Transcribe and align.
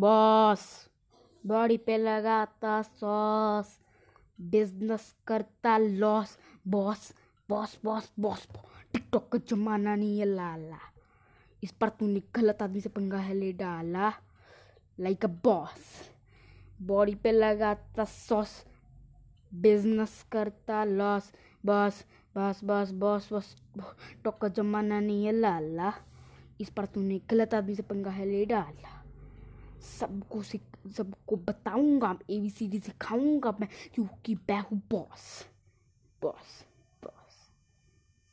Boss, 0.00 0.60
body 1.46 1.76
पे 1.76 1.96
लगाता 1.98 2.80
sauce, 2.82 3.78
business 4.40 5.14
करता 5.26 5.76
loss, 5.78 6.38
boss 6.68 7.12
boss 7.48 7.78
boss 7.84 8.12
boss 8.20 8.46
TikTok 8.92 9.28
का 9.32 9.38
जमाना 9.48 9.94
नहीं 9.94 10.18
है 10.18 10.24
लाला। 10.24 10.78
इस 11.62 11.72
पर 11.72 11.88
तूने 11.88 12.22
गलत 12.34 12.62
आदमी 12.62 12.80
से 12.80 12.88
पंगा 12.88 13.18
है, 13.18 13.34
ले 13.34 13.52
डाला। 13.52 14.12
लाइक 15.00 15.24
अ 15.24 15.28
बॉस 15.28 16.10
बॉडी 16.82 17.14
पे 17.14 17.32
लगाता 17.32 18.04
सॉस, 18.04 18.64
बिज़नेस 19.54 20.24
करता 20.32 20.84
लॉस, 20.84 21.32
बॉस, 21.66 22.04
बस 22.36 22.60
बस 22.64 22.90
बस 22.92 23.28
बस। 23.32 23.56
टॉक 24.24 24.38
का 24.38 24.48
जमाना 24.48 25.00
नहीं 25.00 25.26
है 25.26 25.32
लाला। 25.32 25.92
इस 26.60 26.70
पर 26.70 26.86
तूने 26.86 27.20
गलत 27.30 27.54
आदमी 27.54 27.74
से 27.74 27.82
पंगा 27.82 28.10
है, 28.10 28.26
ले 28.26 28.44
डाला। 28.44 28.99
सबको 29.80 30.42
सिख 30.42 30.62
सबको 30.96 31.36
बताऊँगा 31.36 32.18
ए 32.30 32.40
बी 32.40 32.50
सी 32.50 32.66
डी 32.68 32.80
सिखाऊँगा 32.80 33.54
मैं। 33.60 33.68
क्योंकि 33.94 34.34
मैं 34.34 34.74
बॉस 34.90 35.46
बॉस 36.22 36.64